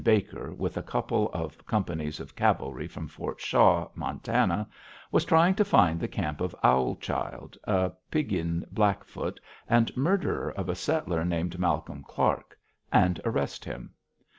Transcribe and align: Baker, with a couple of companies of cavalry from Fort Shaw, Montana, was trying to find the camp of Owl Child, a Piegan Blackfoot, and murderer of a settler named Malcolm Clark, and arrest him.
Baker, 0.03 0.51
with 0.51 0.77
a 0.77 0.81
couple 0.81 1.31
of 1.31 1.63
companies 1.67 2.19
of 2.19 2.35
cavalry 2.35 2.87
from 2.87 3.07
Fort 3.07 3.39
Shaw, 3.39 3.87
Montana, 3.93 4.67
was 5.11 5.25
trying 5.25 5.53
to 5.53 5.63
find 5.63 5.99
the 5.99 6.07
camp 6.07 6.41
of 6.41 6.55
Owl 6.63 6.95
Child, 6.95 7.55
a 7.65 7.91
Piegan 8.09 8.65
Blackfoot, 8.71 9.39
and 9.69 9.95
murderer 9.95 10.49
of 10.53 10.69
a 10.69 10.73
settler 10.75 11.23
named 11.23 11.59
Malcolm 11.59 12.01
Clark, 12.03 12.57
and 12.91 13.21
arrest 13.23 13.63
him. 13.63 13.91